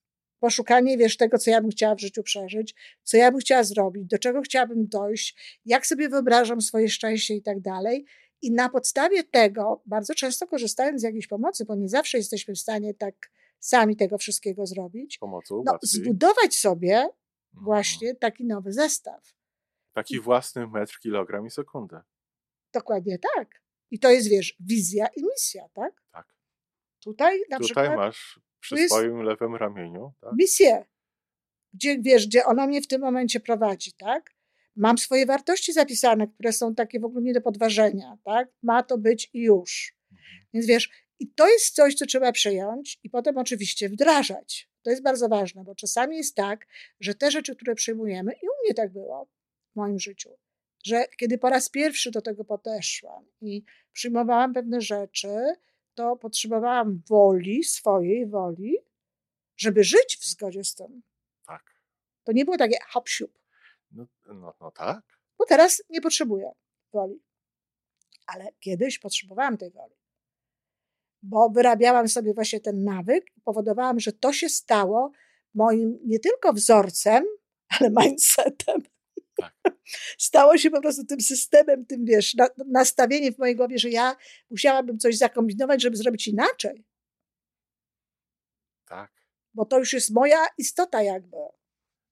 poszukanie, 0.44 0.98
wiesz, 0.98 1.18
tego, 1.18 1.38
co 1.38 1.52
ja 1.52 1.62
bym 1.62 1.72
chciała 1.72 1.96
w 1.96 2.00
życiu 2.00 2.24
przeżyć, 2.24 2.76
co 3.04 3.18
ja 3.18 3.32
bym 3.32 3.40
chciała 3.40 3.64
zrobić, 3.64 4.06
do 4.06 4.18
czego 4.18 4.42
chciałabym 4.42 4.88
dojść, 4.88 5.60
jak 5.66 5.88
sobie 5.88 6.10
wyobrażam 6.10 6.62
swoje 6.62 6.90
szczęście 6.90 7.36
i 7.36 7.42
tak 7.42 7.60
dalej. 7.60 8.06
I 8.42 8.52
na 8.52 8.70
podstawie 8.70 9.24
tego, 9.24 9.82
bardzo 9.86 10.16
często 10.16 10.48
korzystając 10.48 11.02
z 11.02 11.04
jakiejś 11.04 11.28
pomocy, 11.28 11.66
bo 11.66 11.76
nie 11.76 11.90
zawsze 11.90 12.18
jesteśmy 12.18 12.54
w 12.54 12.60
stanie 12.60 12.94
tak 12.94 13.32
sami 13.60 13.96
tego 13.96 14.18
wszystkiego 14.18 14.66
zrobić, 14.66 15.18
Pomocą 15.18 15.64
no, 15.66 15.78
zbudować 15.82 16.56
sobie 16.56 16.96
mhm. 16.96 17.14
właśnie 17.66 18.16
taki 18.16 18.46
nowy 18.46 18.74
zestaw. 18.74 19.34
Taki 19.94 20.20
własny 20.20 20.68
metr, 20.68 21.00
kilogram 21.00 21.48
i 21.48 21.52
sekundę. 21.52 22.02
Dokładnie 22.74 23.18
tak. 23.36 23.62
I 23.92 24.00
to 24.00 24.10
jest, 24.10 24.30
wiesz, 24.30 24.56
wizja 24.60 25.08
i 25.16 25.24
misja, 25.24 25.70
tak? 25.74 26.04
Tak. 26.12 26.36
Tutaj 27.00 27.40
na 27.50 27.58
Tutaj 27.58 27.66
przykład... 27.66 27.96
masz 27.96 28.40
przy 28.64 28.90
swoim 28.90 29.22
lewym 29.22 29.56
ramieniu. 29.56 30.14
Tak? 30.22 30.32
Misję. 30.38 30.86
Gdzie, 31.74 31.98
wiesz, 32.00 32.28
gdzie 32.28 32.46
ona 32.46 32.68
mnie 32.68 32.82
w 32.82 32.88
tym 32.88 33.02
momencie 33.02 33.40
prowadzi, 33.40 33.94
tak? 33.94 34.34
Mam 34.76 34.98
swoje 34.98 35.26
wartości 35.26 35.74
zapisane, 35.74 36.28
które 36.28 36.54
są 36.54 36.76
takie 36.76 37.00
w 37.00 37.06
ogóle 37.06 37.22
nie 37.22 37.34
do 37.34 37.42
podważenia, 37.42 38.18
tak? 38.24 38.48
Ma 38.64 38.84
to 38.84 38.98
być 38.98 39.30
i 39.34 39.42
już. 39.42 39.96
Mhm. 40.12 40.28
Więc 40.54 40.66
wiesz, 40.66 40.90
i 41.20 41.28
to 41.28 41.50
jest 41.50 41.76
coś, 41.76 41.96
co 41.96 42.06
trzeba 42.06 42.32
przejąć 42.32 43.00
i 43.04 43.10
potem 43.10 43.38
oczywiście 43.38 43.90
wdrażać. 43.90 44.70
To 44.82 44.90
jest 44.90 45.04
bardzo 45.04 45.30
ważne, 45.30 45.64
bo 45.64 45.76
czasami 45.76 46.18
jest 46.18 46.36
tak, 46.36 46.68
że 47.00 47.16
te 47.16 47.32
rzeczy, 47.32 47.56
które 47.56 47.76
przyjmujemy, 47.76 48.32
i 48.32 48.46
u 48.48 48.66
mnie 48.66 48.74
tak 48.74 48.94
było 48.94 49.28
w 49.74 49.76
moim 49.76 50.00
życiu, 50.00 50.30
że 50.86 51.06
kiedy 51.18 51.38
po 51.38 51.50
raz 51.50 51.70
pierwszy 51.70 52.12
do 52.12 52.22
tego 52.22 52.46
podeszłam 52.46 53.26
i 53.42 53.64
przyjmowałam 53.94 54.54
pewne 54.54 54.82
rzeczy, 54.82 55.28
to 55.94 56.16
potrzebowałam 56.16 57.02
woli, 57.10 57.64
swojej 57.64 58.28
woli, 58.28 58.78
żeby 59.58 59.84
żyć 59.84 60.18
w 60.22 60.26
zgodzie 60.26 60.64
z 60.64 60.76
tym. 60.76 61.02
Tak. 61.48 61.76
To 62.24 62.32
nie 62.32 62.46
było 62.46 62.58
takie 62.58 62.78
hop 62.90 63.10
no, 63.92 64.06
no, 64.26 64.54
no 64.62 64.72
tak. 64.72 65.20
Bo 65.38 65.46
teraz 65.46 65.84
nie 65.90 66.02
potrzebuję 66.02 66.52
woli. 66.94 67.24
Ale 68.28 68.48
kiedyś 68.60 69.00
potrzebowałam 69.00 69.58
tej 69.58 69.72
woli. 69.72 69.96
Bo 71.22 71.50
wyrabiałam 71.50 72.08
sobie 72.08 72.34
właśnie 72.34 72.60
ten 72.60 72.84
nawyk 72.84 73.38
i 73.38 73.42
powodowałam, 73.42 74.00
że 74.00 74.14
to 74.14 74.34
się 74.34 74.50
stało 74.50 75.12
moim 75.54 76.00
nie 76.06 76.20
tylko 76.20 76.54
wzorcem, 76.54 77.24
ale 77.70 77.90
mindsetem. 77.90 78.82
Tak. 79.36 79.54
Stało 80.18 80.58
się 80.58 80.72
po 80.72 80.82
prostu 80.82 81.06
tym 81.06 81.22
systemem, 81.22 81.86
tym 81.86 82.06
wiesz, 82.06 82.34
na, 82.34 82.48
nastawieniem 82.68 83.34
w 83.34 83.38
mojej 83.38 83.56
głowie, 83.56 83.78
że 83.78 83.90
ja 83.90 84.16
musiałabym 84.52 85.00
coś 85.00 85.18
zakombinować, 85.18 85.82
żeby 85.82 85.98
zrobić 85.98 86.28
inaczej. 86.28 86.86
Tak. 88.86 89.12
Bo 89.54 89.66
to 89.66 89.80
już 89.80 89.94
jest 89.94 90.12
moja 90.12 90.46
istota 90.58 91.02
jakby. 91.02 91.38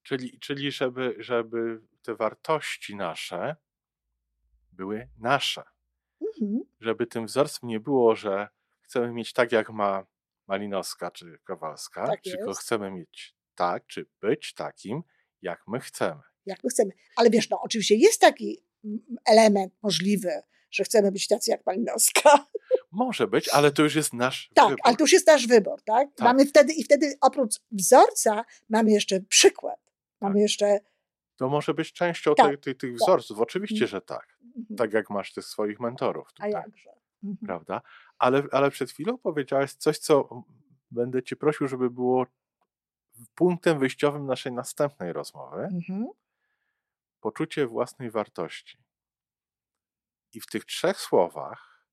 Czyli, 0.04 0.40
czyli 0.40 0.72
żeby, 0.72 1.16
żeby 1.20 1.82
te 2.02 2.16
wartości 2.16 2.96
nasze 2.96 3.56
były 4.72 5.10
nasze. 5.18 5.64
Mhm. 6.22 6.60
Żeby 6.80 7.08
tym 7.08 7.26
wzorcem 7.26 7.70
nie 7.70 7.80
było, 7.80 8.16
że 8.16 8.48
chcemy 8.82 9.14
mieć 9.14 9.34
tak, 9.34 9.52
jak 9.52 9.70
ma 9.70 10.06
Malinowska 10.48 11.12
czy 11.12 11.40
Kowalska, 11.44 12.08
tak 12.08 12.22
tylko 12.22 12.54
chcemy 12.54 12.92
mieć 12.92 13.36
tak, 13.56 13.88
czy 13.88 14.06
być 14.22 14.54
takim, 14.54 15.04
jak 15.42 15.68
my 15.68 15.80
chcemy 15.80 16.31
jak 16.46 16.64
my 16.64 16.70
chcemy. 16.70 16.92
Ale 17.16 17.30
wiesz, 17.30 17.50
no 17.50 17.62
oczywiście 17.62 17.96
jest 17.96 18.22
taki 18.22 18.64
element 19.26 19.74
możliwy, 19.82 20.32
że 20.72 20.84
chcemy 20.84 21.12
być 21.12 21.28
tacy 21.28 21.52
jak 21.52 21.66
Malinowska. 21.66 22.48
Może 22.92 23.28
być, 23.28 23.50
ale 23.50 23.72
to 23.72 23.84
już 23.84 23.96
jest 23.96 24.14
nasz 24.14 24.50
tak, 24.54 24.66
wybór. 24.66 24.78
Tak, 24.78 24.88
ale 24.88 24.98
to 24.98 25.04
już 25.04 25.12
jest 25.12 25.28
nasz 25.28 25.48
wybór, 25.48 25.82
tak? 25.84 26.08
tak? 26.16 26.26
Mamy 26.26 26.46
wtedy 26.46 26.74
i 26.74 26.84
wtedy 26.84 27.18
oprócz 27.22 27.56
wzorca 27.72 28.46
mamy 28.70 28.92
jeszcze 28.92 29.20
przykład. 29.20 29.80
Mamy 30.22 30.36
tak. 30.36 30.42
jeszcze 30.42 30.80
to 31.36 31.50
może 31.50 31.74
być 31.74 31.94
częścią 31.94 32.36
tak, 32.36 32.60
tych, 32.60 32.78
tych 32.78 32.92
tak. 32.92 33.00
wzorców. 33.00 33.40
Oczywiście, 33.40 33.86
mhm. 33.86 33.90
że 33.90 34.02
tak. 34.02 34.38
Mhm. 34.58 34.78
Tak 34.78 34.94
jak 34.94 35.10
masz 35.10 35.34
tych 35.34 35.46
swoich 35.46 35.80
mentorów. 35.80 36.34
Tutaj, 36.34 36.54
A 36.54 36.60
jakże. 36.60 36.90
Mhm. 37.24 37.38
Prawda? 37.46 37.82
Ale, 38.18 38.44
ale 38.52 38.72
przed 38.72 38.92
chwilą 38.92 39.18
powiedziałeś 39.18 39.74
coś, 39.74 39.98
co 39.98 40.44
będę 40.92 41.24
cię 41.24 41.36
prosił, 41.36 41.68
żeby 41.68 41.90
było 41.90 42.26
punktem 43.36 43.80
wyjściowym 43.80 44.26
naszej 44.26 44.52
następnej 44.52 45.14
rozmowy. 45.14 45.62
Mhm 45.62 46.08
poczucie 47.22 47.68
własnej 47.68 48.12
wartości. 48.12 48.78
I 50.34 50.42
w 50.42 50.46
tych 50.46 50.66
trzech 50.66 50.98
słowach 50.98 51.86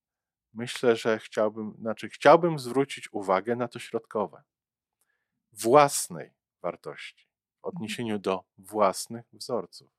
myślę, 0.53 0.97
że 0.97 1.19
chciałbym, 1.19 1.77
znaczy 1.81 2.09
chciałbym 2.09 2.59
zwrócić 2.59 3.13
uwagę 3.13 3.57
na 3.57 3.69
to 3.69 3.79
środkowe. 3.79 4.43
Własnej 5.53 6.35
wartości 6.63 7.27
w 7.27 7.67
mhm. 7.67 7.77
odniesieniu 7.77 8.19
do 8.19 8.45
własnych 8.59 9.27
wzorców. 9.33 9.91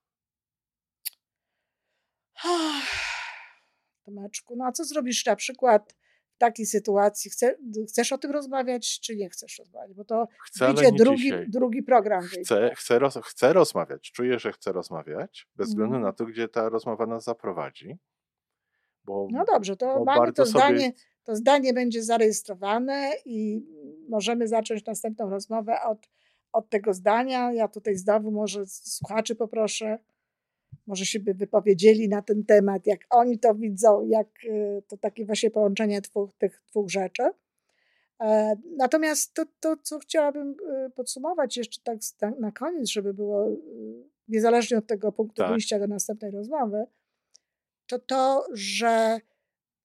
Tomeczku, 4.06 4.56
no 4.56 4.66
a 4.66 4.72
co 4.72 4.86
zrobisz 4.86 5.26
na 5.26 5.36
przykład 5.36 5.96
takiej 6.40 6.66
sytuacji 6.66 7.32
chce, 7.32 7.58
chcesz 7.90 8.14
o 8.14 8.18
tym 8.18 8.32
rozmawiać, 8.32 9.00
czy 9.00 9.16
nie 9.16 9.30
chcesz 9.30 9.60
rozmawiać? 9.60 9.94
Bo 9.94 10.06
to 10.06 10.28
chcę, 10.46 10.74
wyjdzie 10.74 10.92
drugi, 10.92 11.32
drugi 11.48 11.84
program. 11.84 12.24
Chcę, 12.24 12.72
chcę, 12.76 13.00
roz, 13.00 13.20
chcę 13.24 13.54
rozmawiać, 13.54 14.12
czuję, 14.12 14.40
że 14.40 14.52
chcę 14.52 14.72
rozmawiać, 14.72 15.48
bez 15.56 15.68
względu 15.68 15.96
mm. 15.96 16.08
na 16.08 16.14
to, 16.14 16.26
gdzie 16.26 16.48
ta 16.48 16.70
rozmowa 16.70 17.06
nas 17.06 17.24
zaprowadzi. 17.24 17.98
Bo, 19.04 19.28
no 19.32 19.46
dobrze, 19.46 19.76
to 19.78 20.04
mamy 20.04 20.34
to 20.34 20.46
zdanie, 20.46 20.80
sobie... 20.80 20.94
to 21.24 21.36
zdanie 21.36 21.74
będzie 21.74 22.04
zarejestrowane 22.04 23.12
i 23.26 23.66
możemy 24.10 24.48
zacząć 24.48 24.86
następną 24.86 25.30
rozmowę 25.30 25.82
od, 25.82 26.10
od 26.52 26.70
tego 26.70 26.94
zdania. 26.94 27.54
Ja 27.54 27.68
tutaj 27.68 27.96
znowu 27.96 28.32
może 28.32 28.66
słuchaczy 28.68 29.36
poproszę 29.36 30.00
może 30.90 31.06
się 31.06 31.20
by 31.20 31.34
wypowiedzieli 31.34 32.10
na 32.10 32.22
ten 32.22 32.46
temat, 32.46 32.88
jak 32.88 33.00
oni 33.10 33.40
to 33.40 33.56
widzą, 33.56 34.08
jak 34.08 34.28
y, 34.44 34.84
to 34.88 34.98
takie 34.98 35.26
właśnie 35.26 35.52
połączenie 35.52 36.02
dwóch, 36.02 36.34
tych 36.34 36.62
dwóch 36.68 36.90
rzeczy. 36.90 37.24
E, 38.22 38.56
natomiast 38.78 39.34
to, 39.34 39.46
to, 39.60 39.78
co 39.84 40.00
chciałabym 40.00 40.56
y, 40.88 40.90
podsumować 40.90 41.58
jeszcze 41.58 41.82
tak 41.84 42.00
na 42.40 42.52
koniec, 42.52 42.90
żeby 42.90 43.14
było 43.14 43.48
niezależnie 44.28 44.78
od 44.78 44.88
tego 44.88 45.12
punktu 45.12 45.42
tak. 45.42 45.52
wyjścia 45.52 45.80
do 45.80 45.88
następnej 45.88 46.32
rozmowy, 46.32 46.86
to 47.88 48.00
to, 48.00 48.46
że 48.54 49.20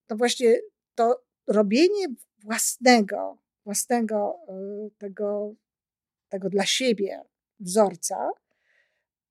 to 0.06 0.16
właśnie 0.16 0.60
to 0.94 1.22
robienie 1.46 2.06
własnego, 2.38 3.38
własnego 3.64 4.38
tego, 4.98 5.54
tego 6.28 6.50
dla 6.50 6.66
siebie 6.66 7.20
wzorca, 7.60 8.30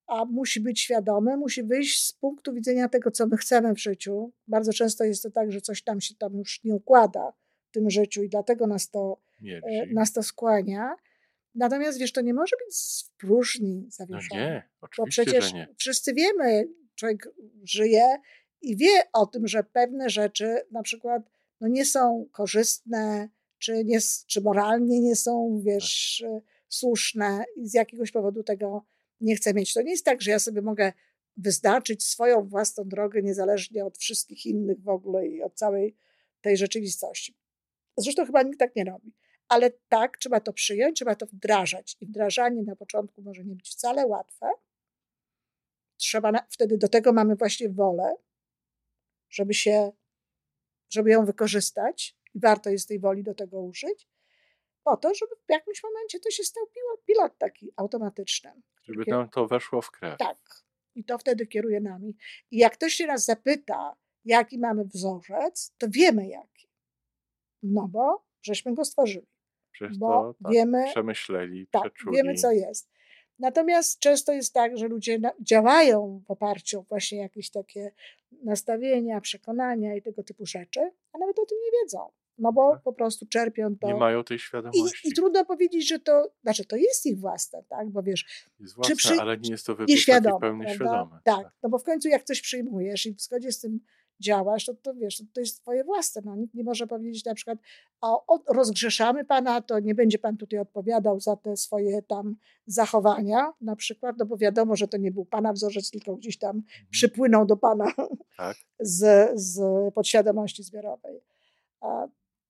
a 0.07 0.25
musi 0.25 0.59
być 0.59 0.81
świadomy, 0.81 1.37
musi 1.37 1.63
wyjść 1.63 2.07
z 2.07 2.13
punktu 2.13 2.53
widzenia 2.53 2.89
tego, 2.89 3.11
co 3.11 3.27
my 3.27 3.37
chcemy 3.37 3.73
w 3.73 3.79
życiu. 3.79 4.31
Bardzo 4.47 4.73
często 4.73 5.03
jest 5.03 5.23
to 5.23 5.31
tak, 5.31 5.51
że 5.51 5.61
coś 5.61 5.83
tam 5.83 6.01
się 6.01 6.15
tam 6.15 6.37
już 6.37 6.63
nie 6.63 6.73
układa 6.73 7.33
w 7.69 7.71
tym 7.71 7.89
życiu 7.89 8.23
i 8.23 8.29
dlatego 8.29 8.67
nas 8.67 8.89
to, 8.89 9.17
e, 9.63 9.85
nas 9.93 10.13
to 10.13 10.23
skłania. 10.23 10.95
Natomiast 11.55 11.99
wiesz, 11.99 12.11
to 12.11 12.21
nie 12.21 12.33
może 12.33 12.55
być 12.67 12.75
w 13.05 13.17
próżni 13.17 13.87
zawieszone. 13.89 14.41
No 14.41 14.47
nie, 14.47 14.69
oczywiście, 14.81 15.01
bo 15.01 15.31
przecież 15.31 15.53
nie. 15.53 15.67
wszyscy 15.77 16.13
wiemy, 16.13 16.67
człowiek 16.95 17.29
żyje 17.63 18.17
i 18.61 18.77
wie 18.77 19.11
o 19.13 19.25
tym, 19.25 19.47
że 19.47 19.63
pewne 19.63 20.09
rzeczy 20.09 20.57
na 20.71 20.83
przykład 20.83 21.23
no 21.61 21.67
nie 21.67 21.85
są 21.85 22.25
korzystne, 22.31 23.29
czy, 23.57 23.85
nie, 23.85 23.99
czy 24.27 24.41
moralnie 24.41 24.99
nie 24.99 25.15
są, 25.15 25.61
wiesz, 25.65 26.23
tak. 26.25 26.43
słuszne 26.69 27.43
i 27.55 27.67
z 27.67 27.73
jakiegoś 27.73 28.11
powodu 28.11 28.43
tego 28.43 28.85
nie 29.23 29.35
chcę 29.35 29.53
mieć. 29.53 29.73
To 29.73 29.81
nie 29.81 29.91
jest 29.91 30.05
tak, 30.05 30.21
że 30.21 30.31
ja 30.31 30.39
sobie 30.39 30.61
mogę 30.61 30.93
wyznaczyć 31.37 32.03
swoją 32.03 32.47
własną 32.47 32.83
drogę 32.83 33.21
niezależnie 33.21 33.85
od 33.85 33.97
wszystkich 33.97 34.45
innych 34.45 34.81
w 34.81 34.89
ogóle 34.89 35.27
i 35.27 35.41
od 35.41 35.55
całej 35.55 35.95
tej 36.41 36.57
rzeczywistości. 36.57 37.37
Zresztą 37.97 38.25
chyba 38.25 38.43
nikt 38.43 38.59
tak 38.59 38.75
nie 38.75 38.83
robi. 38.83 39.13
Ale 39.47 39.71
tak, 39.71 40.17
trzeba 40.17 40.39
to 40.39 40.53
przyjąć, 40.53 40.97
trzeba 40.97 41.15
to 41.15 41.25
wdrażać. 41.25 41.97
I 42.01 42.05
wdrażanie 42.05 42.63
na 42.63 42.75
początku 42.75 43.21
może 43.21 43.45
nie 43.45 43.55
być 43.55 43.69
wcale 43.69 44.07
łatwe. 44.07 44.49
Trzeba 45.97 46.31
na, 46.31 46.47
wtedy 46.49 46.77
do 46.77 46.87
tego 46.87 47.13
mamy 47.13 47.35
właśnie 47.35 47.69
wolę, 47.69 48.15
żeby 49.29 49.53
się, 49.53 49.91
żeby 50.89 51.09
ją 51.09 51.25
wykorzystać 51.25 52.17
i 52.33 52.39
warto 52.39 52.69
jest 52.69 52.87
tej 52.87 52.99
woli 52.99 53.23
do 53.23 53.33
tego 53.33 53.61
użyć, 53.61 54.07
po 54.83 54.97
to, 54.97 55.13
żeby 55.13 55.35
w 55.35 55.51
jakimś 55.51 55.83
momencie 55.83 56.19
to 56.19 56.29
się 56.31 56.43
stał 56.43 56.67
pilot, 56.67 57.05
pilot 57.05 57.37
taki 57.37 57.73
automatyczny. 57.75 58.51
Żeby 58.83 59.03
nam 59.07 59.29
to 59.29 59.47
weszło 59.47 59.81
w 59.81 59.91
krew. 59.91 60.17
Tak. 60.17 60.63
I 60.95 61.03
to 61.03 61.17
wtedy 61.17 61.47
kieruje 61.47 61.79
nami. 61.79 62.15
I 62.51 62.57
jak 62.57 62.73
ktoś 62.73 62.93
się 62.93 63.07
nas 63.07 63.25
zapyta, 63.25 63.95
jaki 64.25 64.59
mamy 64.59 64.85
wzorzec, 64.85 65.73
to 65.77 65.87
wiemy 65.89 66.27
jaki. 66.27 66.67
No 67.63 67.87
bo 67.87 68.25
żeśmy 68.41 68.73
go 68.73 68.85
stworzyli. 68.85 69.27
Przez 69.71 69.97
bo 69.97 70.07
to 70.07 70.43
tak, 70.43 70.53
wiemy, 70.53 70.85
przemyśleli, 70.91 71.67
tak, 71.71 71.93
przeczuli. 71.93 72.15
wiemy 72.15 72.35
co 72.35 72.51
jest. 72.51 72.91
Natomiast 73.39 73.99
często 73.99 74.33
jest 74.33 74.53
tak, 74.53 74.77
że 74.77 74.87
ludzie 74.87 75.19
działają 75.41 76.23
w 76.27 76.31
oparciu 76.31 76.79
o 76.79 76.83
właśnie 76.83 77.17
jakieś 77.17 77.49
takie 77.49 77.91
nastawienia, 78.43 79.21
przekonania 79.21 79.95
i 79.95 80.01
tego 80.01 80.23
typu 80.23 80.45
rzeczy, 80.45 80.91
a 81.13 81.17
nawet 81.17 81.39
o 81.39 81.45
tym 81.45 81.57
nie 81.65 81.81
wiedzą. 81.81 82.11
No 82.37 82.53
bo 82.53 82.71
tak. 82.71 82.81
po 82.83 82.93
prostu 82.93 83.25
czerpią 83.25 83.75
to. 83.77 83.87
Nie 83.87 83.95
mają 83.95 84.23
tej 84.23 84.39
świadomości. 84.39 85.07
I, 85.07 85.09
I, 85.09 85.13
trudno 85.13 85.45
powiedzieć, 85.45 85.87
że 85.87 85.99
to, 85.99 86.31
znaczy 86.43 86.65
to 86.65 86.75
jest 86.75 87.05
ich 87.05 87.19
własne, 87.19 87.63
tak? 87.69 87.89
Bo 87.89 88.03
wiesz. 88.03 88.49
Jest 88.59 88.75
własne, 88.75 88.95
przy, 88.95 89.13
ale 89.13 89.37
nie 89.37 89.49
jest 89.49 89.65
to 89.65 89.75
wybór 89.75 89.89
nieświadomy, 89.89 90.39
pełny 90.39 90.69
świadomy. 90.69 91.11
Tak, 91.23 91.43
tak, 91.43 91.53
no 91.63 91.69
bo 91.69 91.79
w 91.79 91.83
końcu 91.83 92.07
jak 92.07 92.23
coś 92.23 92.41
przyjmujesz 92.41 93.05
i 93.05 93.13
w 93.13 93.21
zgodzie 93.21 93.51
z 93.51 93.59
tym 93.59 93.79
działasz, 94.19 94.65
to, 94.65 94.73
to 94.73 94.93
wiesz, 94.93 95.17
to, 95.17 95.23
to 95.33 95.39
jest 95.39 95.61
twoje 95.61 95.83
własne. 95.83 96.21
No, 96.25 96.35
nikt 96.35 96.53
nie 96.53 96.63
może 96.63 96.87
powiedzieć 96.87 97.25
na 97.25 97.35
przykład, 97.35 97.59
o, 98.01 98.43
rozgrzeszamy 98.47 99.25
pana, 99.25 99.61
to 99.61 99.79
nie 99.79 99.95
będzie 99.95 100.19
pan 100.19 100.37
tutaj 100.37 100.59
odpowiadał 100.59 101.19
za 101.19 101.35
te 101.35 101.57
swoje 101.57 102.01
tam 102.01 102.35
zachowania 102.65 103.53
na 103.61 103.75
przykład, 103.75 104.15
no 104.19 104.25
bo 104.25 104.37
wiadomo, 104.37 104.75
że 104.75 104.87
to 104.87 104.97
nie 104.97 105.11
był 105.11 105.25
pana 105.25 105.53
wzorzec, 105.53 105.91
tylko 105.91 106.15
gdzieś 106.15 106.37
tam 106.37 106.55
mhm. 106.55 106.87
przypłynął 106.89 107.45
do 107.45 107.57
pana 107.57 107.93
tak. 108.37 108.57
z, 108.79 109.31
z 109.35 109.61
podświadomości 109.93 110.63
zbiorowej. 110.63 111.21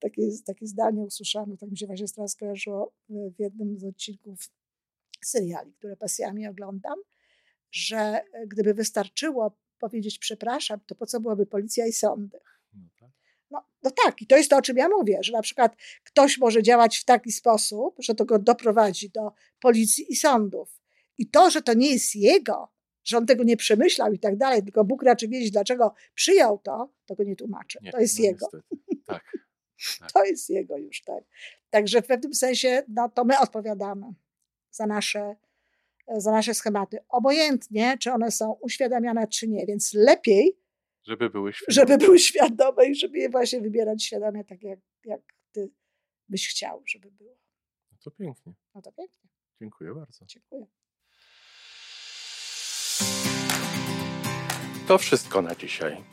Takie, 0.03 0.21
takie 0.45 0.67
zdanie 0.67 1.01
usłyszałam, 1.01 1.57
tak 1.57 1.71
mi 1.71 1.77
się 1.77 1.87
właśnie 1.87 2.07
teraz 2.15 2.31
skojarzyło 2.31 2.93
w 3.09 3.39
jednym 3.39 3.79
z 3.79 3.83
odcinków 3.83 4.49
seriali, 5.25 5.73
które 5.73 5.97
pasjami 5.97 6.47
oglądam, 6.47 6.99
że 7.71 7.97
e, 7.97 8.47
gdyby 8.47 8.73
wystarczyło 8.73 9.57
powiedzieć 9.79 10.19
przepraszam, 10.19 10.79
to 10.85 10.95
po 10.95 11.05
co 11.05 11.19
byłaby 11.19 11.45
policja 11.45 11.87
i 11.87 11.93
sądy? 11.93 12.39
No, 12.73 12.81
tak. 12.99 13.09
no, 13.51 13.63
no 13.83 13.91
tak, 14.05 14.21
i 14.21 14.27
to 14.27 14.37
jest 14.37 14.49
to, 14.49 14.57
o 14.57 14.61
czym 14.61 14.77
ja 14.77 14.89
mówię, 14.89 15.19
że 15.21 15.31
na 15.31 15.41
przykład 15.41 15.75
ktoś 16.03 16.37
może 16.37 16.63
działać 16.63 16.97
w 16.97 17.05
taki 17.05 17.31
sposób, 17.31 17.95
że 17.99 18.15
to 18.15 18.25
go 18.25 18.39
doprowadzi 18.39 19.09
do 19.09 19.31
policji 19.59 20.11
i 20.11 20.15
sądów. 20.15 20.81
I 21.17 21.29
to, 21.29 21.49
że 21.49 21.61
to 21.61 21.73
nie 21.73 21.91
jest 21.91 22.15
jego, 22.15 22.71
że 23.03 23.17
on 23.17 23.25
tego 23.25 23.43
nie 23.43 23.57
przemyślał 23.57 24.13
i 24.13 24.19
tak 24.19 24.37
dalej, 24.37 24.63
tylko 24.63 24.83
Bóg 24.83 25.03
raczy 25.03 25.27
wiedzieć, 25.27 25.51
dlaczego 25.51 25.93
przyjął 26.15 26.57
to, 26.57 26.93
to 27.05 27.15
go 27.15 27.23
nie 27.23 27.35
tłumaczy. 27.35 27.79
Nie, 27.81 27.91
to 27.91 27.99
jest 27.99 28.19
no 28.19 28.25
jego. 28.25 28.47
Niestety. 28.53 28.75
Tak. 29.05 29.37
To 30.13 30.23
jest 30.25 30.49
jego 30.49 30.77
już, 30.77 31.01
tak. 31.01 31.23
Także 31.69 32.01
w 32.01 32.07
pewnym 32.07 32.33
sensie, 32.33 32.83
no 32.87 33.09
to 33.09 33.25
my 33.25 33.39
odpowiadamy 33.39 34.13
za 34.71 34.85
nasze 34.87 35.35
za 36.17 36.31
nasze 36.31 36.53
schematy. 36.53 36.99
Obojętnie, 37.09 37.97
czy 37.97 38.11
one 38.11 38.31
są 38.31 38.57
uświadamiane, 38.61 39.27
czy 39.27 39.47
nie. 39.47 39.65
Więc 39.65 39.93
lepiej, 39.93 40.57
żeby 41.03 41.29
były 41.29 41.53
świadome, 41.53 41.73
żeby 41.73 41.97
były 41.97 42.19
świadome 42.19 42.85
i 42.85 42.95
żeby 42.95 43.17
je 43.17 43.29
właśnie 43.29 43.61
wybierać 43.61 44.03
świadomie, 44.03 44.43
tak 44.43 44.63
jak, 44.63 44.79
jak 45.05 45.21
ty 45.51 45.71
byś 46.29 46.49
chciał, 46.49 46.83
żeby 46.85 47.11
było. 47.11 47.37
No 47.91 47.97
to 48.03 48.11
pięknie. 48.11 48.53
No 48.75 48.81
to 48.81 48.91
pięknie. 48.91 49.29
Dziękuję 49.61 49.93
bardzo. 49.93 50.25
Dziękuję. 50.25 50.65
To 54.87 54.97
wszystko 54.97 55.41
na 55.41 55.55
dzisiaj. 55.55 56.12